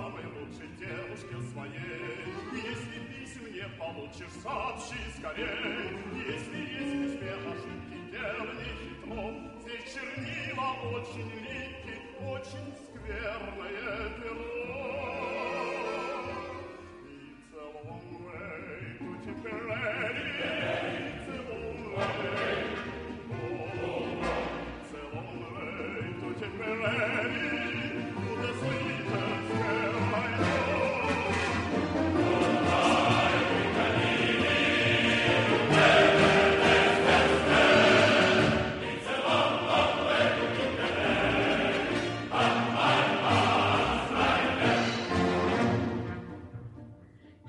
[0.00, 2.24] самой лучшей девушке своей.
[2.52, 5.98] Если писем не получишь, сообщи скорей.
[6.26, 9.24] Если есть тебе ошибки, дел не хитро.
[9.60, 11.98] Здесь чернила очень липкие,
[12.30, 15.29] очень скверное перо.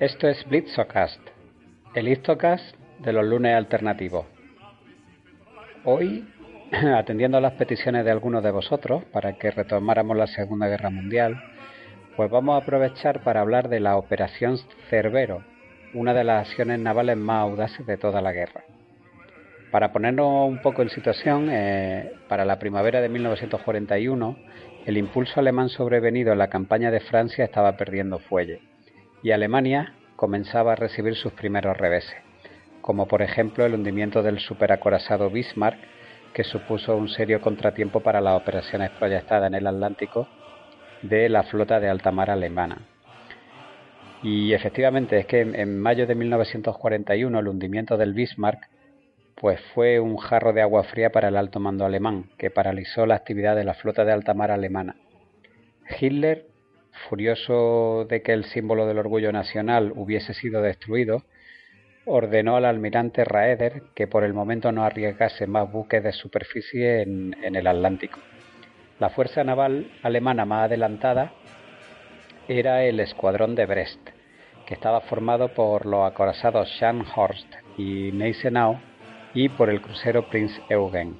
[0.01, 1.21] Esto es Blitzocast,
[1.93, 4.25] el Istocast de los lunes alternativos.
[5.85, 6.27] Hoy,
[6.97, 11.39] atendiendo a las peticiones de algunos de vosotros para que retomáramos la Segunda Guerra Mundial,
[12.15, 14.57] pues vamos a aprovechar para hablar de la Operación
[14.89, 15.43] Cerbero,
[15.93, 18.63] una de las acciones navales más audaces de toda la guerra.
[19.69, 24.35] Para ponernos un poco en situación, eh, para la primavera de 1941,
[24.83, 28.70] el impulso alemán sobrevenido en la campaña de Francia estaba perdiendo fuelle
[29.23, 32.15] y Alemania comenzaba a recibir sus primeros reveses,
[32.81, 35.79] como por ejemplo el hundimiento del superacorazado Bismarck,
[36.33, 40.27] que supuso un serio contratiempo para las operaciones proyectadas en el Atlántico
[41.01, 42.87] de la flota de alta mar alemana.
[44.23, 48.69] Y efectivamente es que en, mayo de 1941 el hundimiento del Bismarck
[49.35, 53.15] pues fue un jarro de agua fría para el alto mando alemán, que paralizó la
[53.15, 54.95] actividad de la flota de alta mar alemana.
[55.99, 56.50] Hitler
[57.09, 61.23] furioso de que el símbolo del orgullo nacional hubiese sido destruido,
[62.05, 67.35] ordenó al almirante Raeder que por el momento no arriesgase más buques de superficie en,
[67.55, 68.19] el Atlántico.
[68.99, 71.31] La fuerza naval alemana más adelantada
[72.47, 74.09] era el escuadrón de Brest,
[74.65, 78.79] que estaba formado por los acorazados Scharnhorst y Gneisenau
[79.33, 81.15] y por el crucero Prinz Eugen,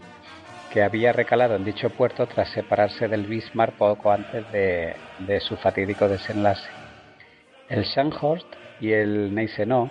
[0.71, 4.95] que había recalado en dicho puerto tras separarse del Bismarck poco antes de,
[5.41, 6.67] su fatídico desenlace.
[7.67, 8.47] El Scharnhorst
[8.79, 9.89] y el Gneisenau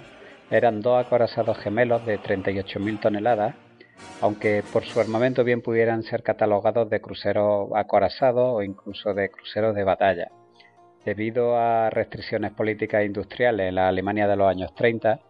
[0.50, 3.54] eran dos acorazados gemelos de 38.000 toneladas,
[4.22, 9.74] aunque por su armamento bien pudieran ser catalogados de cruceros acorazados o incluso de cruceros
[9.74, 10.28] de batalla.
[11.04, 15.20] Debido a restricciones políticas e industriales en la Alemania de los años 30,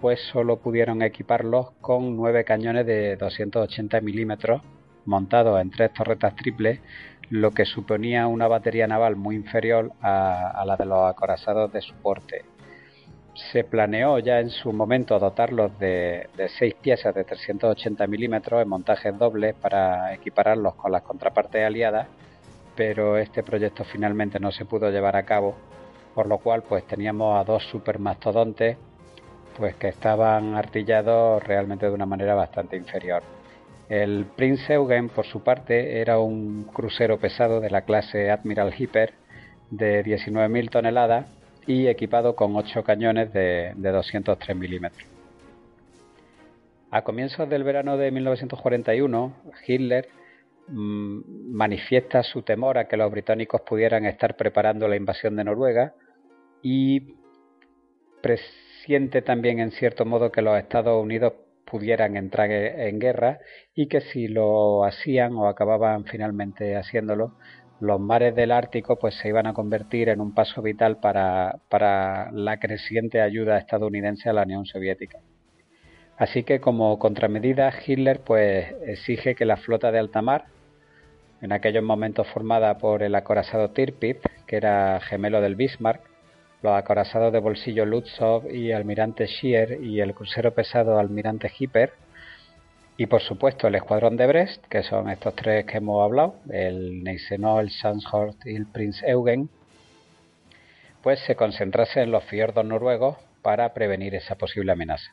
[0.00, 4.62] pues solo pudieron equiparlos con nueve cañones de 280 milímetros
[5.06, 6.80] montados en tres torretas triples,
[7.30, 11.94] lo que suponía una batería naval muy inferior a, la de los acorazados de su
[11.94, 12.44] porte.
[13.52, 18.68] Se planeó ya en su momento dotarlos de, de seis piezas de 380 milímetros en
[18.68, 22.06] montajes dobles para equipararlos con las contrapartes aliadas,
[22.76, 25.56] pero este proyecto finalmente no se pudo llevar a cabo,
[26.14, 28.76] por lo cual pues teníamos a dos supermastodontes
[29.56, 33.22] pues que estaban artillados realmente de una manera bastante inferior.
[34.02, 39.14] El Prinz Eugen, por su parte, era un crucero pesado de la clase Admiral Hipper
[39.70, 41.26] de 19.000 toneladas
[41.64, 45.08] y equipado con 8 cañones de, de 203 milímetros.
[46.90, 49.32] A comienzos del verano de 1941,
[49.64, 50.08] Hitler
[50.66, 55.94] mmm, manifiesta su temor a que los británicos pudieran estar preparando la invasión de Noruega
[56.62, 57.14] y
[58.84, 61.34] siente también en cierto modo que los Estados Unidos
[61.74, 63.40] pudieran entrar en guerra
[63.74, 67.32] y que si lo hacían o acababan finalmente haciéndolo,
[67.80, 72.30] los mares del Ártico pues se iban a convertir en un paso vital para, para
[72.30, 75.18] la creciente ayuda estadounidense a la Unión Soviética.
[76.16, 80.44] Así que como contramedida Hitler pues exige que la flota de alta mar,
[81.42, 86.13] en aquellos momentos formada por el acorazado Tirpitz, que era gemelo del Bismarck,
[86.64, 91.92] los acorazados de bolsillo Lutzov y almirante Scheer y el crucero pesado almirante Hipper,
[92.96, 97.02] y por supuesto el escuadrón de Brest, que son estos tres que hemos hablado, el
[97.02, 99.50] Gneisenau, el Scharnhorst y el Prinz Eugen,
[101.02, 105.10] pues se concentrase en los fiordos noruegos para prevenir esa posible amenaza.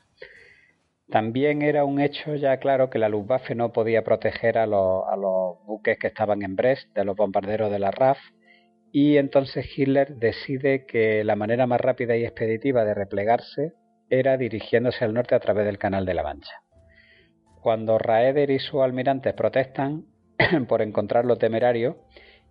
[1.10, 5.18] También era un hecho ya claro que la Luftwaffe no podía proteger a los, a
[5.18, 8.20] los buques que estaban en Brest de los bombarderos de la RAF
[8.92, 13.74] y entonces Hitler decide que la manera más rápida y expeditiva de replegarse
[14.10, 16.62] era dirigiéndose al norte a través del Canal de la Mancha.
[17.62, 20.06] Cuando Raeder y sus almirantes protestan
[20.68, 22.00] por encontrarlo temerario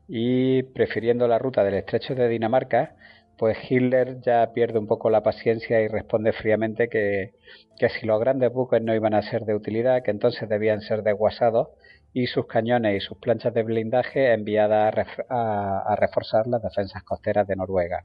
[0.08, 2.96] y prefiriendo la ruta del estrecho de Dinamarca,
[3.36, 7.32] pues Hitler ya pierde un poco la paciencia y responde fríamente que,
[7.78, 11.68] si los grandes buques no iban a ser de utilidad, que entonces debían ser desguasados
[12.12, 14.94] y sus cañones y sus planchas de blindaje enviadas
[15.28, 18.04] a, reforzar las defensas costeras de Noruega.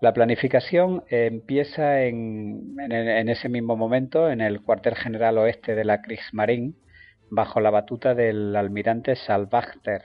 [0.00, 6.02] La planificación empieza en, en, ese mismo momento en el cuartel general oeste de la
[6.02, 6.74] Kriegsmarine,
[7.30, 10.02] bajo la batuta del almirante Salvachter.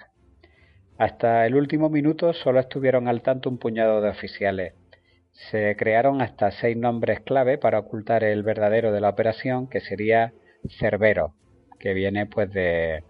[1.00, 4.74] Hasta el último minuto solo estuvieron al tanto un puñado de oficiales.
[5.31, 10.33] Se crearon hasta seis nombres clave para ocultar el verdadero de la operación, que sería
[10.79, 11.33] Cerbero,
[11.79, 13.03] que viene pues de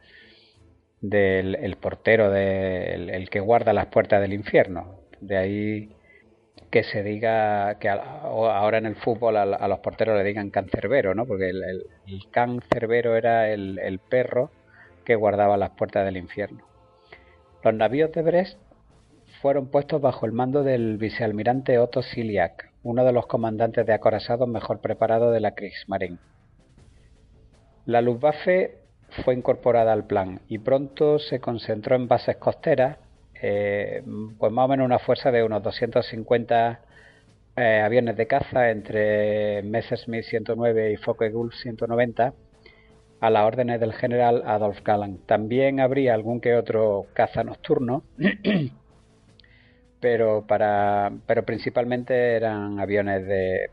[1.01, 5.01] del el portero, del el que guarda las puertas del infierno.
[5.21, 5.89] De ahí
[6.69, 11.25] que se diga que ahora en el fútbol a, los porteros le digan cancerbero, ¿no?
[11.25, 14.51] Porque el, el, cancerbero era el, perro
[15.05, 16.65] que guardaba las puertas del infierno.
[17.63, 18.59] Los navíos de Brest
[19.41, 24.47] fueron puestos bajo el mando del vicealmirante Otto Siliak, uno de los comandantes de acorazados
[24.47, 26.17] mejor preparados de la Kriegsmarine.
[27.87, 28.79] La Luftwaffe
[29.23, 32.97] fue incorporada al plan y pronto se concentró en bases costeras
[33.41, 34.03] eh,
[34.37, 36.81] pues más o menos una fuerza de unos 250
[37.55, 42.33] eh, aviones de caza entre Messerschmitt 109 y Focke-Wulf 190
[43.21, 45.25] a las órdenes del general Adolf Galland.
[45.25, 48.03] También habría algún que otro caza nocturno,
[49.99, 53.69] pero para pero principalmente eran aviones de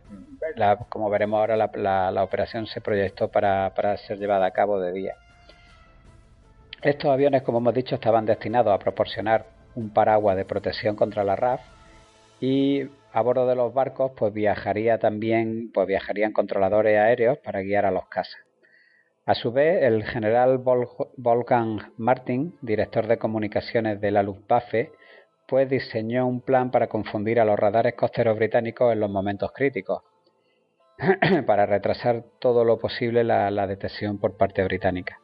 [0.88, 5.14] como veremos ahora la, operación se proyectó para, para ser llevada a cabo de día.
[6.82, 11.34] Estos aviones, como hemos dicho, estaban destinados a proporcionar un paraguas de protección contra la
[11.34, 11.60] RAF
[12.40, 12.82] y
[13.12, 17.90] a bordo de los barcos pues viajaría también pues viajarían controladores aéreos para guiar a
[17.90, 18.40] los cazas.
[19.26, 20.58] A su vez, el general
[21.16, 24.92] Volkan Martin, director de comunicaciones de la Luftwaffe,
[25.46, 30.02] pues diseñó un plan para confundir a los radares costeros británicos en los momentos críticos,
[31.46, 35.20] para retrasar todo lo posible la detección por parte británica.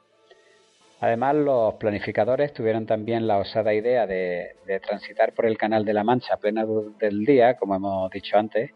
[1.01, 4.55] Además, los planificadores tuvieron también la osada idea de,
[4.87, 8.37] transitar por el Canal de la Mancha a plena luz del día, como hemos dicho
[8.37, 8.71] antes,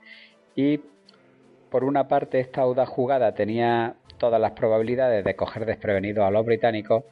[0.56, 0.81] y
[1.70, 6.46] por una parte esta audaz jugada tenía todas las probabilidades de coger desprevenidos a los
[6.46, 7.05] británicos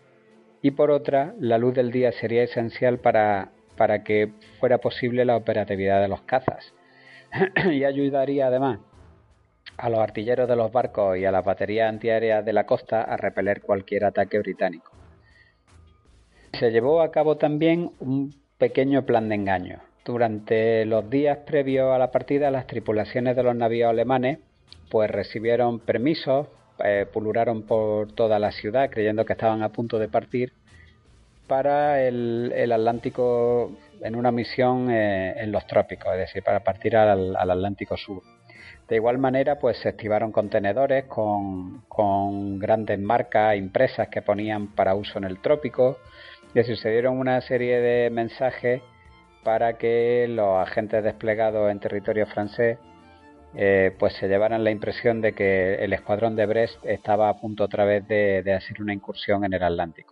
[0.63, 3.51] y por otra la luz del día sería esencial para,
[3.83, 4.31] para que
[4.61, 6.73] fuera posible la operatividad de los cazas
[7.73, 8.79] y ayudaría además
[9.77, 13.17] a los artilleros de los barcos y a las baterías antiaéreas de la costa a
[13.17, 14.93] repeler cualquier ataque británico.
[16.53, 19.81] Se llevó a cabo también un pequeño plan de engaño.
[20.05, 24.39] Durante los días previos a la partida, las tripulaciones de los navíos alemanes
[24.93, 26.47] pues recibieron permisos,
[26.85, 30.53] eh, pulularon por toda la ciudad creyendo que estaban a punto de partir
[31.53, 37.37] para el, Atlántico en una misión eh, en los trópicos, es decir, para partir al,
[37.37, 38.23] Atlántico Sur.
[38.89, 45.19] De igual manera, pues se activaron contenedores con, grandes marcas impresas que ponían para uso
[45.19, 45.99] en el trópico,
[46.55, 48.81] y sucedieron una serie de mensajes
[49.45, 52.79] para que los agentes desplegados en territorio francés
[53.55, 57.65] eh, pues se llevaran la impresión de que el escuadrón de Brest estaba a punto
[57.65, 60.12] otra vez de hacer una incursión en el Atlántico.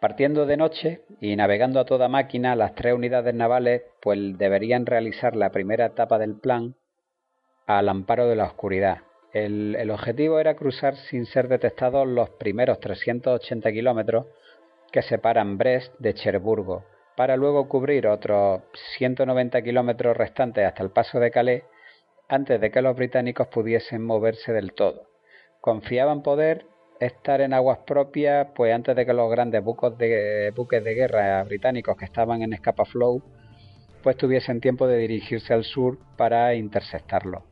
[0.00, 5.34] Partiendo de noche y navegando a toda máquina, las tres unidades navales pues deberían realizar
[5.34, 6.76] la primera etapa del plan
[7.66, 8.98] al amparo de la oscuridad,
[9.32, 14.26] el, objetivo era cruzar sin ser detectados los primeros 380 kilómetros
[14.90, 18.62] que separan Brest de Cherburgo, para luego cubrir otros
[18.96, 21.62] 190 kilómetros restantes hasta el paso de Calais
[22.26, 25.08] antes de que los británicos pudiesen moverse del todo.
[25.60, 26.64] Confiaban poder
[27.00, 31.42] estar en aguas propias, pues antes de que los grandes buques de, buques de guerra
[31.44, 33.22] británicos que estaban en Scapa Flow,
[34.02, 37.44] pues tuviesen tiempo de dirigirse al sur para interceptarlo.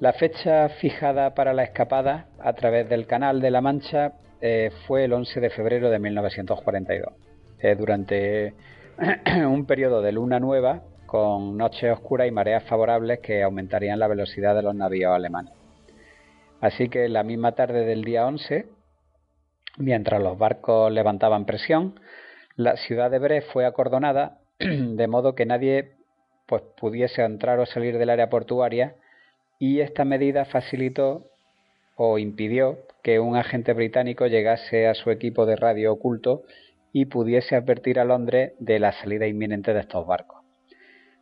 [0.00, 5.04] La fecha fijada para la escapada a través del Canal de la Mancha eh, fue
[5.04, 7.14] el 11 de febrero de 1942.
[7.60, 8.54] Eh, durante
[9.46, 14.54] un periodo de luna nueva, con noches oscuras y mareas favorables que aumentarían la velocidad
[14.54, 15.54] de los navíos alemanes.
[16.66, 18.66] Así que la misma tarde del día 11,
[19.78, 22.00] mientras los barcos levantaban presión,
[22.56, 25.92] la ciudad de Brest fue acordonada de modo que nadie
[26.46, 28.96] pues, pudiese entrar o salir del área portuaria
[29.60, 31.30] y esta medida facilitó
[31.94, 36.42] o impidió que un agente británico llegase a su equipo de radio oculto
[36.92, 40.45] y pudiese advertir a Londres de la salida inminente de estos barcos.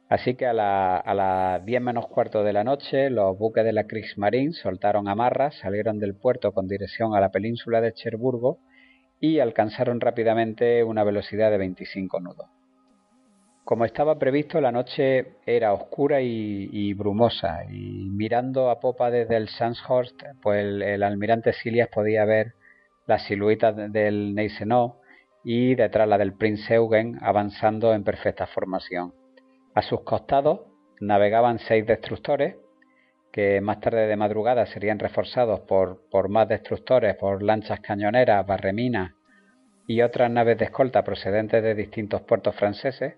[0.09, 4.53] Así que a, las 10 menos cuarto de la noche, los buques de la Kriegsmarine
[4.53, 8.59] soltaron amarras, salieron del puerto con dirección a la península de Cherburgo
[9.19, 12.47] y alcanzaron rápidamente una velocidad de 25 nudos.
[13.65, 19.49] Como estaba previsto, la noche era oscura y, brumosa, y mirando a popa desde el
[19.49, 22.53] Sandhurst, pues el, almirante Silias podía ver
[23.07, 24.97] la silueta del Neisenau
[25.43, 29.24] y detrás la del Prince Eugen avanzando en perfecta formación.
[29.75, 30.61] A sus costados
[31.01, 32.57] navegaban seis destructores,
[33.33, 39.13] que más tarde de madrugada serían reforzados por, por más destructores, por lanchas cañoneras, barreminas
[39.89, 43.15] y otras naves de escolta procedentes de distintos puertos franceses,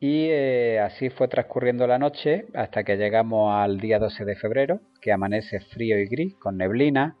[0.00, 4.80] y eh, así fue transcurriendo la noche hasta que llegamos al día 12 de febrero,
[5.00, 7.16] que amanece frío y gris, con neblina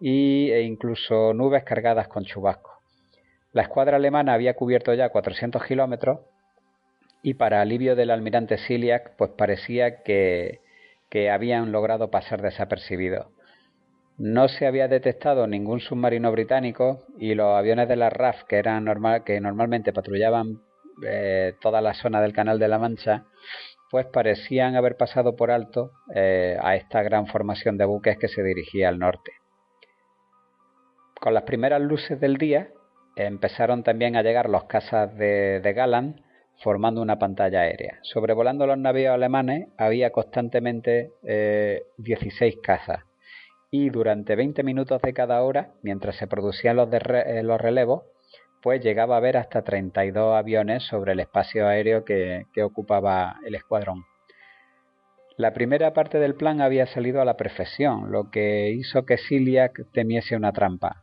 [0.00, 2.80] y, e incluso nubes cargadas con chubasco.
[3.52, 6.20] La escuadra alemana había cubierto ya 400 kilómetros
[7.24, 10.60] y para alivio del almirante Siliak, pues parecía que,
[11.08, 13.28] que habían logrado pasar desapercibidos.
[14.18, 18.84] No se había detectado ningún submarino británico y los aviones de la RAF que, eran
[18.84, 20.60] normal, que normalmente patrullaban
[21.02, 23.24] eh, toda la zona del Canal de la Mancha,
[23.90, 28.42] pues parecían haber pasado por alto eh, a esta gran formación de buques que se
[28.42, 29.32] dirigía al norte.
[31.18, 32.68] Con las primeras luces del día
[33.16, 36.20] empezaron también a llegar los cazas de, de Galan
[36.62, 37.98] formando una pantalla aérea.
[38.02, 41.10] Sobrevolando los navíos alemanes había constantemente
[41.98, 43.04] 16 eh, cazas
[43.70, 48.04] y durante 20 minutos de cada hora, mientras se producían los, los relevos,
[48.62, 54.04] pues llegaba a haber hasta 32 aviones sobre el espacio aéreo que, ocupaba el escuadrón.
[55.36, 59.84] La primera parte del plan había salido a la perfección, lo que hizo que Ciliac
[59.92, 61.02] temiese una trampa.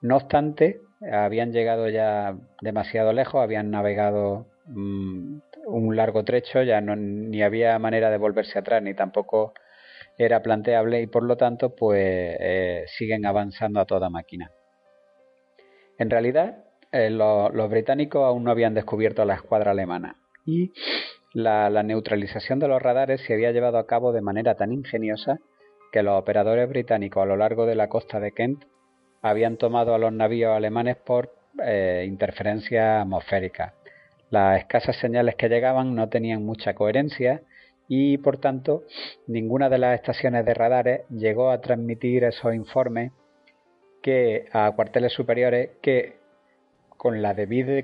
[0.00, 0.80] No obstante,
[1.12, 7.78] habían llegado ya demasiado lejos, habían navegado mm, un largo trecho, ya no, ni había
[7.78, 9.52] manera de volverse atrás, ni tampoco
[10.16, 14.50] era planteable y por lo tanto pues eh, siguen avanzando a toda máquina.
[15.98, 20.72] En realidad, eh, los británicos aún no habían descubierto la escuadra alemana y
[21.34, 25.38] la, neutralización de los radares se había llevado a cabo de manera tan ingeniosa
[25.92, 28.64] que los operadores británicos a lo largo de la costa de Kent
[29.22, 33.74] habían tomado a los navíos alemanes por eh, interferencia atmosférica.
[34.30, 37.42] Las escasas señales que llegaban no tenían mucha coherencia
[37.88, 38.84] y por tanto
[39.26, 43.12] ninguna de las estaciones de radares llegó a transmitir esos informes
[44.02, 46.18] que a cuarteles superiores que
[46.88, 47.34] con, la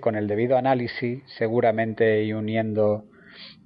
[0.01, 3.05] con el debido análisis, seguramente y uniendo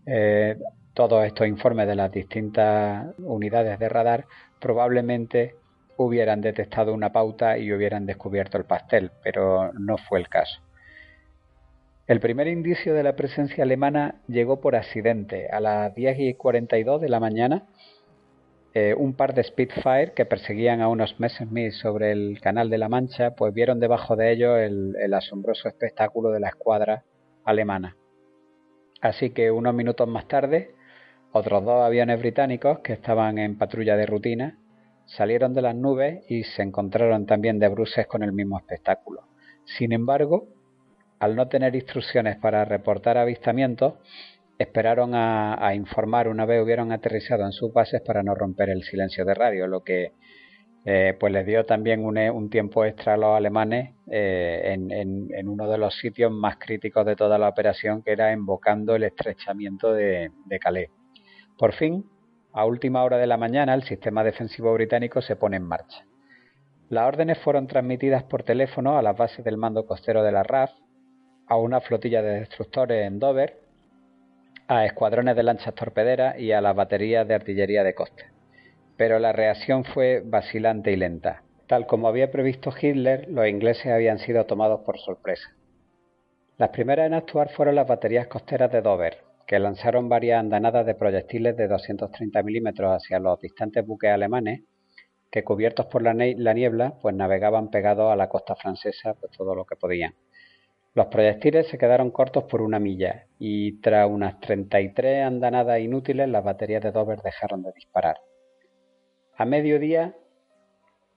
[0.06, 0.56] eh,
[0.94, 4.26] todos estos informes de las distintas unidades de radar,
[4.60, 5.56] probablemente
[5.96, 10.67] hubieran detectado una pauta y hubieran descubierto el pastel, pero no fue el caso.
[12.08, 17.02] El primer indicio de la presencia alemana llegó por accidente a las 10 y 42
[17.02, 17.66] de la mañana
[18.72, 22.88] eh, un par de Spitfire que perseguían a unos Messerschmitt sobre el Canal de la
[22.88, 27.04] Mancha, pues vieron debajo de ellos el, asombroso espectáculo de la escuadra
[27.44, 27.94] alemana.
[29.02, 30.70] Así que unos minutos más tarde,
[31.32, 34.58] otros dos aviones británicos que estaban en patrulla de rutina
[35.04, 39.28] salieron de las nubes y se encontraron también de bruces con el mismo espectáculo.
[39.66, 40.48] Sin embargo,
[41.20, 43.94] al no tener instrucciones para reportar avistamientos,
[44.58, 49.24] esperaron a, informar una vez hubieron aterrizado en sus bases para no romper el silencio
[49.24, 50.12] de radio, lo que
[50.84, 55.78] eh, pues les dio también un, tiempo extra a los alemanes eh, en, uno de
[55.78, 60.58] los sitios más críticos de toda la operación, que era invocando el estrechamiento de, de
[60.58, 60.90] Calais.
[61.56, 62.04] Por fin,
[62.52, 66.04] a última hora de la mañana, el sistema defensivo británico se pone en marcha.
[66.88, 70.70] Las órdenes fueron transmitidas por teléfono a las bases del mando costero de la RAF,
[71.48, 73.68] a una flotilla de destructores en Dover
[74.68, 78.24] a escuadrones de lanchas torpederas y a las baterías de artillería de costa.
[78.98, 81.42] Pero la reacción fue vacilante y lenta.
[81.66, 85.48] Tal como había previsto Hitler, los ingleses habían sido tomados por sorpresa.
[86.58, 90.94] Las primeras en actuar fueron las baterías costeras de Dover, que lanzaron varias andanadas de
[90.94, 94.62] proyectiles de 230 milímetros hacia los distantes buques alemanes,
[95.30, 99.64] que cubiertos por la, niebla, pues navegaban pegados a la costa francesa pues todo lo
[99.64, 100.14] que podían.
[100.94, 106.42] Los proyectiles se quedaron cortos por una milla y tras unas 33 andanadas inútiles las
[106.42, 108.16] baterías de Dover dejaron de disparar.
[109.36, 110.16] A mediodía,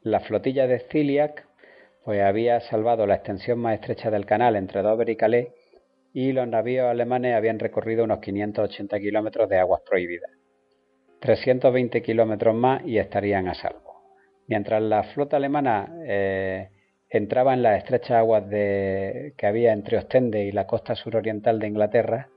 [0.02, 1.48] la flotilla de Ciliac
[2.04, 5.50] pues había salvado la extensión más estrecha del canal entre Dover y Calais
[6.14, 10.32] y los navíos alemanes habían recorrido unos 580 kilómetros de aguas prohibidas.
[11.22, 14.02] 320 kilómetros más y estarían a salvo.
[14.48, 16.70] Mientras la flota alemana eh,
[17.12, 21.68] entraba en las estrechas aguas de, que había entre Ostende y la costa suroriental de
[21.68, 22.30] Inglaterra,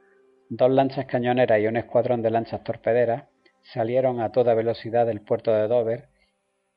[0.48, 3.24] dos lanchas cañoneras y un escuadrón de lanchas torpederas
[3.72, 6.08] salieron a toda velocidad del puerto de Dover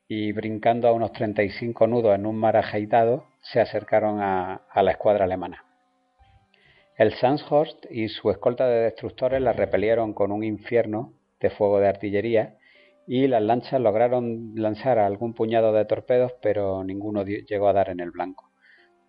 [0.08, 5.26] y brincando a unos 35 nudos en un mar ajeitado se acercaron a, la escuadra
[5.26, 5.66] alemana.
[6.98, 11.88] El Sandhurst y su escolta de destructores la repelieron con un infierno de fuego de
[11.88, 12.57] artillería
[13.08, 18.02] y las lanchas lograron lanzar algún puñado de torpedos, pero ninguno llegó a dar en
[18.02, 18.52] el blanco.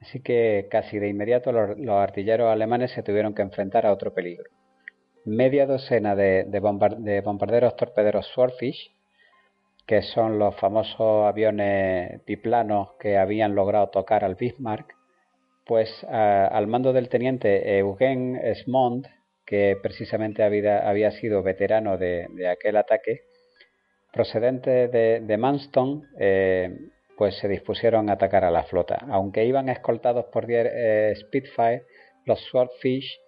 [0.01, 4.51] Así que casi de inmediato los, artilleros alemanes se tuvieron que enfrentar a otro peligro.
[5.25, 6.45] Media docena de,
[7.25, 8.95] bombarderos torpederos Swordfish,
[9.85, 14.95] que son los famosos aviones biplanos que habían logrado tocar al Bismarck,
[15.67, 19.07] pues al mando del teniente Eugen Smond,
[19.45, 23.23] que precisamente había, sido veterano de, aquel ataque,
[24.13, 26.77] procedente de, de Manston, eh,
[27.19, 29.05] pues se dispusieron a atacar a la flota.
[29.11, 31.83] Aunque iban escoltados por 10 eh, Spitfire,
[32.25, 33.19] los Swordfish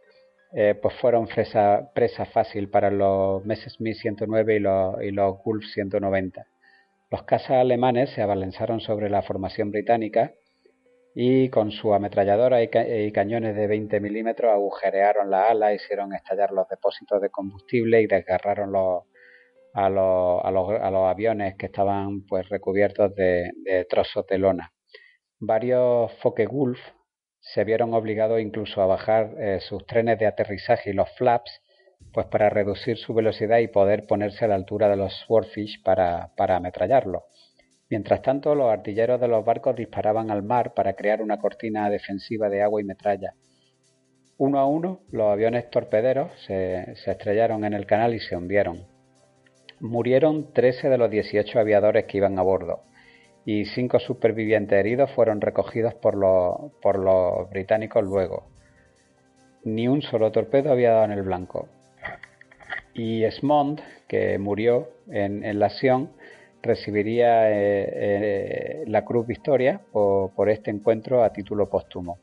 [0.53, 1.91] eh, pues fueron presa,
[2.33, 5.11] fácil para los Messerschmitt 109 y los, y
[5.45, 6.47] Gulf 190.
[7.11, 10.33] Los cazas alemanes se abalanzaron sobre la formación británica
[11.15, 12.69] y con su ametralladora y,
[13.13, 18.71] cañones de 20 milímetros agujerearon la ala, hicieron estallar los depósitos de combustible y desgarraron
[18.71, 19.05] los,
[19.75, 23.51] a los, a los, a los aviones que estaban pues recubiertos de,
[23.89, 24.73] trozos de lona.
[25.39, 26.79] Varios Focke-Wulf
[27.41, 31.63] se vieron obligados incluso a bajar eh, sus trenes de aterrizaje y los flaps
[32.13, 36.33] pues para reducir su velocidad y poder ponerse a la altura de los Swordfish para,
[36.37, 37.23] para ametrallarlos.
[37.89, 42.49] Mientras tanto, los artilleros de los barcos disparaban al mar para crear una cortina defensiva
[42.49, 43.35] de agua y metralla.
[44.39, 48.90] Uno a uno, los aviones torpederos se, se estrellaron en el canal y se hundieron.
[49.81, 52.83] Murieron 13 de los 18 aviadores que iban a bordo
[53.45, 58.45] y cinco supervivientes heridos fueron recogidos por los, británicos luego.
[59.65, 61.69] Ni un solo torpedo había dado en el blanco.
[62.95, 66.11] Y Smond, que murió en, la acción,
[66.63, 67.55] recibiría eh,
[67.93, 72.19] eh, la Cruz Victoria por, este encuentro a título póstumo.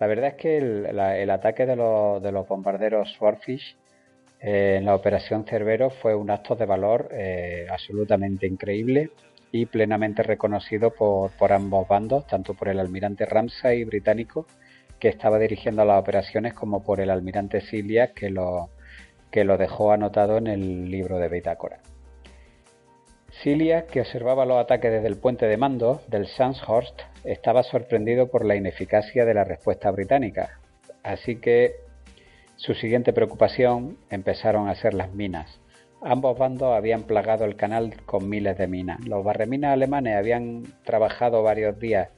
[0.00, 3.76] La verdad es que el, ataque de los, de los bombarderos Swordfish
[4.42, 9.10] eh, en la operación Cerbero fue un acto de valor eh, absolutamente increíble
[9.52, 14.46] y plenamente reconocido por, ambos bandos, tanto por el almirante Ramsay británico,
[14.98, 18.70] que estaba dirigiendo las operaciones, como por el almirante Cilia, que lo,
[19.30, 21.80] dejó anotado en el libro de bitácora.
[23.42, 28.44] Cilia, que observaba los ataques desde el puente de mando del Sandhurst, estaba sorprendido por
[28.44, 30.58] la ineficacia de la respuesta británica,
[31.02, 31.76] así que
[32.62, 35.58] su siguiente preocupación empezaron a ser las minas.
[36.00, 39.04] Ambos bandos habían plagado el canal con miles de minas.
[39.04, 42.10] Los barreminas alemanes habían trabajado varios días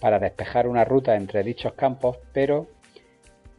[0.00, 2.68] para despejar una ruta entre dichos campos, pero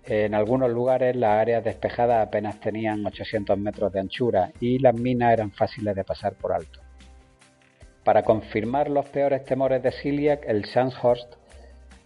[0.05, 5.33] en algunos lugares las áreas despejadas apenas tenían 800 metros de anchura y las minas
[5.33, 6.79] eran fáciles de pasar por alto.
[8.05, 11.33] Para confirmar los peores temores de Siliak, el Sandhurst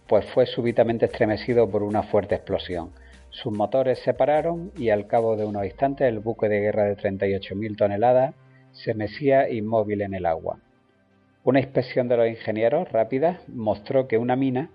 [0.08, 2.90] pues fue súbitamente estremecido por una fuerte explosión.
[3.42, 6.96] Sus motores se pararon y al cabo de unos instantes el buque de guerra de
[6.96, 8.34] 38.000 toneladas
[8.72, 10.58] se mecía inmóvil en el agua.
[11.44, 14.70] Una inspección de los ingenieros rápida mostró que una mina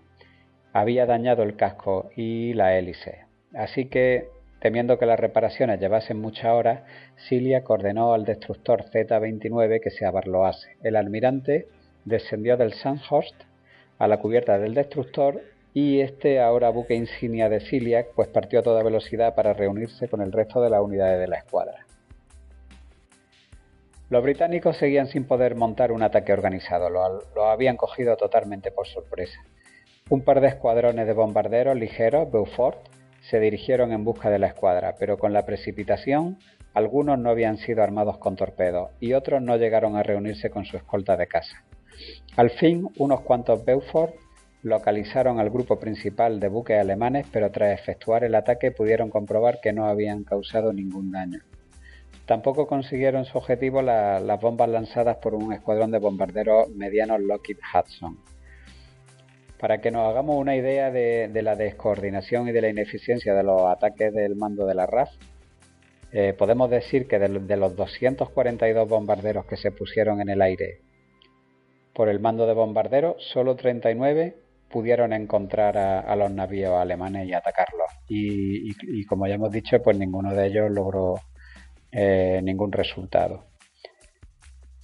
[0.74, 3.26] había dañado el casco y la hélice.
[3.56, 4.28] Así que,
[4.60, 6.84] temiendo que las reparaciones llevasen muchas horas,
[7.28, 10.78] Cilia ordenó al destructor Z-29 que se abarloase.
[10.84, 11.68] El almirante
[12.06, 13.42] descendió del Sandhurst
[13.98, 15.42] a la cubierta del destructor
[15.74, 20.22] y este ahora buque insignia de Ciliac pues partió a toda velocidad para reunirse con
[20.22, 21.86] el resto de las unidades de la escuadra.
[24.10, 29.40] Los británicos seguían sin poder montar un ataque organizado, lo, habían cogido totalmente por sorpresa.
[30.10, 32.90] Un par de escuadrones de bombarderos ligeros, Beaufort,
[33.22, 36.40] se dirigieron en busca de la escuadra, pero con la precipitación
[36.74, 40.76] algunos no habían sido armados con torpedos y otros no llegaron a reunirse con su
[40.76, 41.64] escolta de casa.
[42.36, 44.16] Al fin, unos cuantos Beaufort
[44.64, 49.74] localizaron al grupo principal de buques alemanes, pero tras efectuar el ataque pudieron comprobar que
[49.74, 51.40] no habían causado ningún daño.
[52.26, 58.20] Tampoco consiguieron su objetivo las bombas lanzadas por un escuadrón de bombarderos medianos Lockheed Hudson.
[59.60, 63.64] Para que nos hagamos una idea de, la descoordinación y de la ineficiencia de los
[63.66, 65.10] ataques del mando de la RAF,
[66.14, 70.82] eh, podemos decir que de, de los 242 bombarderos que se pusieron en el aire
[71.94, 74.36] por el mando de bombarderos, solo 39
[74.72, 77.90] pudieron encontrar a, los navíos alemanes y atacarlos.
[78.08, 81.20] Y, como ya hemos dicho, pues ninguno de ellos logró
[81.92, 83.46] eh, ningún resultado.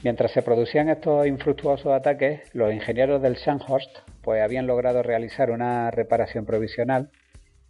[0.04, 3.90] Mientras se producían estos infructuosos ataques, los ingenieros del Sandhurst
[4.22, 7.10] pues habían logrado realizar una reparación provisional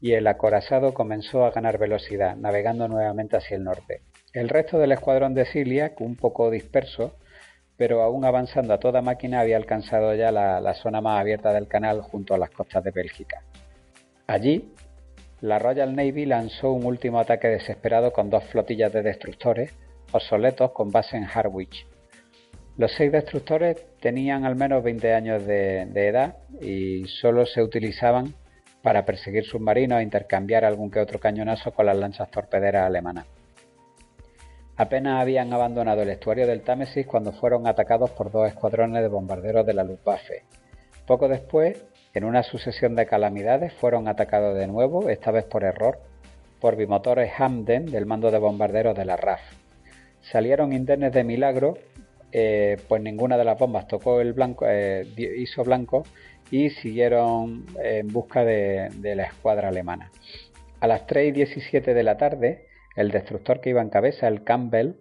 [0.02, 4.02] y el acorazado comenzó a ganar velocidad, navegando nuevamente hacia el norte.
[4.34, 7.16] El resto del escuadrón de Ciliac, un poco disperso,
[7.78, 12.02] pero aún avanzando a toda máquina había alcanzado ya la, zona más abierta del canal
[12.02, 13.44] junto a las costas de Bélgica.
[14.26, 14.74] Allí,
[15.42, 19.74] la Royal Navy lanzó un último ataque desesperado con dos flotillas de destructores
[20.12, 21.86] obsoletos con base en Harwich.
[22.78, 28.34] Los seis destructores tenían al menos 20 años de, edad y solo se utilizaban
[28.82, 33.26] para perseguir submarinos e intercambiar algún que otro cañonazo con las lanchas torpederas alemanas.
[34.78, 39.66] Apenas habían abandonado el estuario del Támesis cuando fueron atacados por dos escuadrones de bombarderos
[39.66, 40.44] de la Luftwaffe.
[41.08, 45.98] Poco después, en una sucesión de calamidades, fueron atacados de nuevo, esta vez por error,
[46.62, 49.42] por bimotores Hamden del mando de bombarderos de la RAF.
[50.22, 51.80] Salieron indemnes de milagro,
[52.32, 56.04] eh, pues ninguna de las bombas tocó el blanco, eh, hizo blanco
[56.52, 60.12] y siguieron en busca de, la escuadra alemana.
[60.82, 62.67] A las 3 y 17 de la tarde,
[62.98, 64.96] el destructor que iba en cabeza, el Campbell,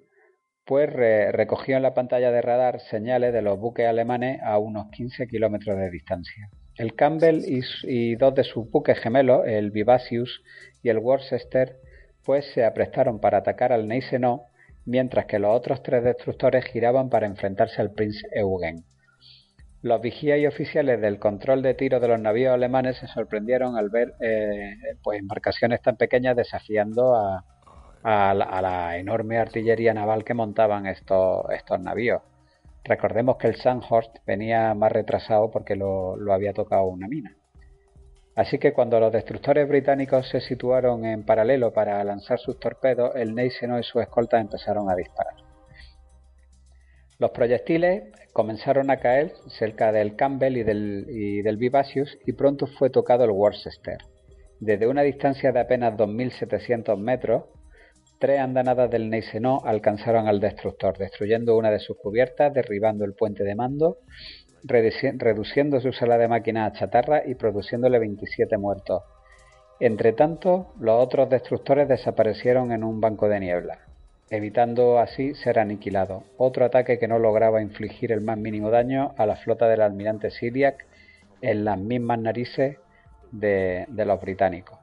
[0.66, 5.26] pues recogió en la pantalla de radar señales de los buques alemanes a unos 15
[5.28, 6.50] kilómetros de distancia.
[6.76, 10.42] El Campbell y, dos de sus buques gemelos, el Vivacious
[10.82, 11.78] y el Worcester,
[12.22, 14.42] pues se aprestaron para atacar al Gneisenau,
[14.84, 18.84] mientras que los otros tres destructores giraban para enfrentarse al Prince Eugen.
[19.80, 23.88] Los vigías y oficiales del control de tiro de los navíos alemanes se sorprendieron al
[23.88, 27.44] ver eh, pues embarcaciones tan pequeñas desafiando a,
[28.08, 32.22] a la, enorme artillería naval que montaban estos, estos navíos.
[32.84, 37.36] Recordemos que el Sandhurst venía más retrasado porque lo, había tocado una mina.
[38.36, 43.34] Así que cuando los destructores británicos se situaron en paralelo para lanzar sus torpedos, el
[43.34, 45.34] Neiseno y sus escoltas empezaron a disparar.
[47.18, 52.68] Los proyectiles comenzaron a caer cerca del Campbell y del, y del Vivacious y pronto
[52.68, 53.98] fue tocado el Worcester.
[54.60, 57.44] Desde una distancia de apenas 2.700 metros,
[58.18, 63.44] Tres andanadas del Neisenó alcanzaron al destructor, destruyendo una de sus cubiertas, derribando el puente
[63.44, 63.98] de mando,
[64.64, 69.02] reduciendo su sala de máquinas a chatarra y produciéndole 27 muertos.
[69.80, 73.80] Entre tanto, los otros destructores desaparecieron en un banco de niebla,
[74.30, 76.24] evitando así ser aniquilados.
[76.38, 80.30] Otro ataque que no lograba infligir el más mínimo daño a la flota del almirante
[80.30, 80.86] Siriac
[81.42, 82.78] en las mismas narices
[83.30, 84.78] de, de los británicos.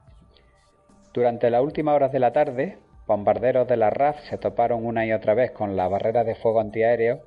[1.12, 5.12] Durante las últimas horas de la tarde, Bombarderos de la RAF se toparon una y
[5.12, 7.20] otra vez con la barrera de fuego antiaéreo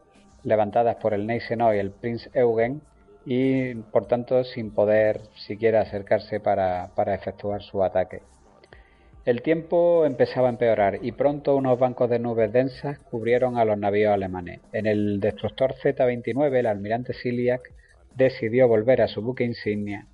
[0.43, 2.81] levantadas por el Gneisenau y el Prince Eugen
[3.25, 8.21] y por tanto sin poder siquiera acercarse para, para efectuar su ataque.
[9.25, 13.77] El tiempo empezaba a empeorar y pronto unos bancos de nubes densas cubrieron a los
[13.77, 14.61] navíos alemanes.
[14.71, 17.61] En el destructor Z-29 el almirante Siliak
[18.15, 20.07] decidió volver a su buque insignia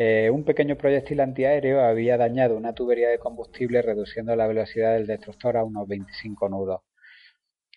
[0.00, 5.08] eh, un pequeño proyectil antiaéreo había dañado una tubería de combustible reduciendo la velocidad del
[5.08, 6.82] destructor a unos 25 nudos.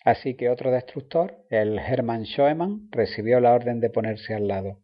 [0.04, 4.78] Así que otro destructor, el Hermann Schoemann, recibió la orden de ponerse al lado.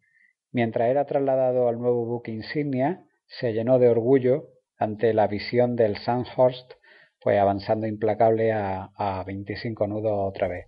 [0.51, 5.95] Mientras era trasladado al nuevo buque insignia, se llenó de orgullo ante la visión del
[5.95, 6.73] Sandhurst,
[7.21, 10.67] pues avanzando implacable a, a 25 nudos otra vez.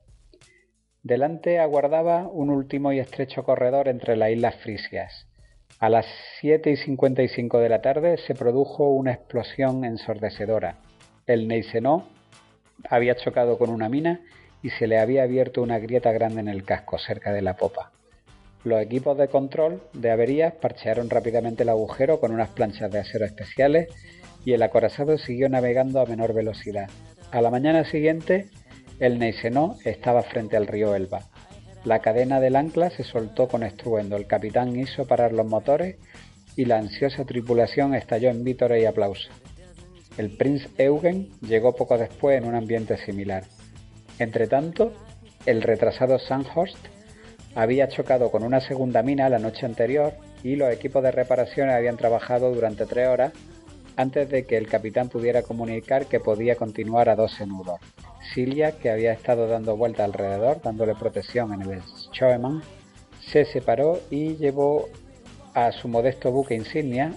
[1.03, 5.27] Delante aguardaba un último y estrecho corredor entre las islas Frisias.
[5.82, 6.06] A las
[6.41, 10.76] 7 y 55 de la tarde se produjo una explosión ensordecedora.
[11.26, 12.08] El Neisenó
[12.88, 14.22] había chocado con una mina
[14.62, 17.91] y se le había abierto una grieta grande en el casco, cerca de la popa.
[18.63, 23.26] Los equipos de control de averías parchearon rápidamente el agujero con unas planchas de acero
[23.26, 23.88] especiales
[24.46, 26.91] y el acorazado siguió navegando a menor velocidad.
[27.32, 28.52] A la mañana siguiente,
[29.00, 31.31] el Neisenó estaba frente al río Elba.
[31.84, 35.96] La cadena del ancla se soltó con estruendo, el capitán hizo parar los motores
[36.56, 39.32] y la ansiosa tripulación estalló en vítores y aplausos.
[40.17, 43.44] El Prince Eugen llegó poco después en un ambiente similar.
[44.20, 44.94] Entretanto,
[45.46, 46.78] el retrasado Sandhurst
[47.56, 50.13] había chocado con una segunda mina la noche anterior
[50.44, 53.34] y los equipos de reparaciones habían trabajado durante tres horas
[53.95, 57.80] antes de que el capitán pudiera comunicar que podía continuar a 12 nudos.
[58.34, 61.82] Cilia, que había estado dando vuelta alrededor, dándole protección en el
[62.13, 62.62] Schoemann,
[63.19, 64.89] se separó y llevó
[65.54, 67.13] a su modesto buque insignia,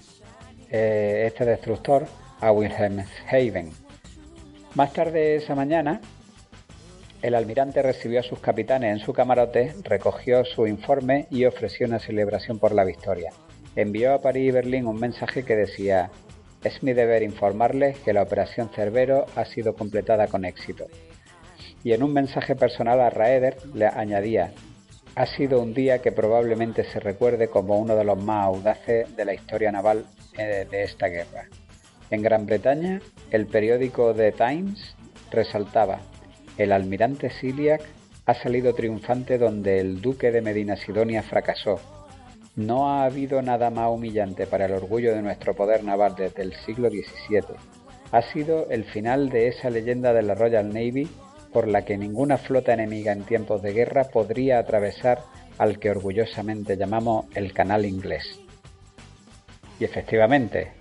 [0.70, 2.06] eh, este destructor,
[2.40, 3.70] a Wilhelmshaven.
[4.74, 6.00] Más tarde esa mañana,
[7.22, 11.98] el almirante recibió a sus capitanes en su camarote, recogió su informe y ofreció una
[11.98, 13.30] celebración por la victoria.
[13.76, 16.10] Envió a París y Berlín un mensaje que decía
[16.64, 20.86] es mi deber informarles que la operación Cerbero ha sido completada con éxito.
[21.84, 24.52] Y en un mensaje personal a Raeder le añadía,
[25.14, 29.24] ha sido un día que probablemente se recuerde como uno de los más audaces de
[29.24, 31.46] la historia naval eh, de esta guerra.
[32.10, 33.00] En Gran Bretaña,
[33.30, 34.96] el periódico The Times
[35.30, 36.00] resaltaba,
[36.58, 37.82] el almirante Siliac
[38.26, 41.78] ha salido triunfante donde el duque de Medina Sidonia fracasó.
[42.56, 46.54] No ha habido nada más humillante para el orgullo de nuestro poder naval desde el
[46.54, 47.56] siglo XVII.
[48.12, 51.08] Ha sido el final de esa leyenda de la Royal Navy
[51.52, 55.22] por la que ninguna flota enemiga en tiempos de guerra podría atravesar
[55.58, 58.40] al que orgullosamente llamamos el Canal Inglés.
[59.80, 60.72] Y efectivamente,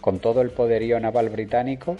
[0.00, 1.96] con todo el poderío naval británico,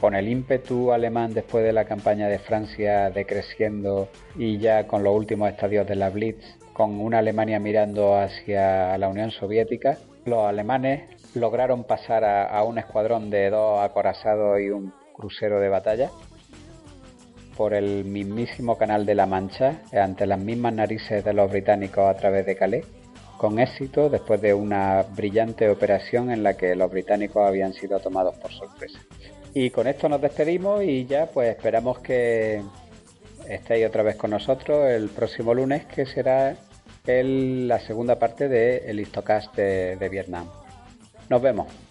[0.00, 5.14] con el ímpetu alemán después de la campaña de Francia decreciendo y ya con los
[5.14, 11.02] últimos estadios de la Blitz, con una Alemania mirando hacia la Unión Soviética, los alemanes
[11.34, 16.10] lograron pasar a, un escuadrón de dos acorazados y un crucero de batalla
[17.58, 22.14] por el mismísimo Canal de la Mancha ante las mismas narices de los británicos a
[22.16, 22.86] través de Calais,
[23.36, 28.34] con éxito después de una brillante operación en la que los británicos habían sido tomados
[28.38, 28.98] por sorpresa.
[29.54, 32.62] Y con esto nos despedimos y ya pues esperamos que
[33.48, 36.56] estéis otra vez con nosotros el próximo lunes que será
[37.06, 40.46] la segunda parte de el Histocast de Vietnam.
[41.28, 41.89] Nos vemos.